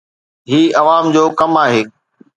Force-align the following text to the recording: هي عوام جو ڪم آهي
هي 0.49 0.61
عوام 0.81 1.05
جو 1.15 1.23
ڪم 1.39 1.51
آهي 1.65 1.81